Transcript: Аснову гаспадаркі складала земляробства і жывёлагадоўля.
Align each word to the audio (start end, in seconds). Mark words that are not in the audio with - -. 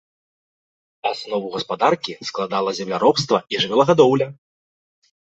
Аснову 1.09 1.49
гаспадаркі 1.55 2.11
складала 2.29 2.73
земляробства 2.79 3.37
і 3.55 3.61
жывёлагадоўля. 3.65 4.27